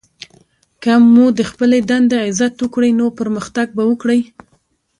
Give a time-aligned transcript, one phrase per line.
[0.83, 2.91] که مو د خپلي دندې عزت وکړئ!
[2.99, 4.21] نو پرمختګ به وکړئ!